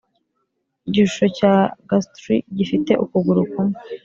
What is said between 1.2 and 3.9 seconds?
cya ghastly gifite ukuguru kumwe